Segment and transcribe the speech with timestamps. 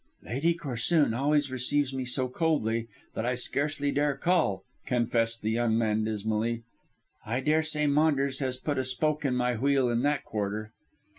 [0.23, 5.77] "Lady Corsoon always receives me so coldly, that I scarcely dare call," confessed the young
[5.77, 6.63] man dismally.
[7.23, 10.71] "I daresay Maunders has put a spoke in my wheel in that quarter."